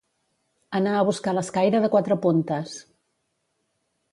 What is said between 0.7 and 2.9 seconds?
Anar a buscar l'escaire de quatre puntes.